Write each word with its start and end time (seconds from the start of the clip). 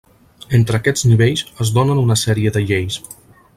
Entre 0.59 0.77
aquests 0.79 1.05
nivells 1.09 1.45
es 1.67 1.73
donen 1.77 2.03
una 2.07 2.19
sèrie 2.25 2.55
de 2.59 2.67
lleis. 2.73 2.99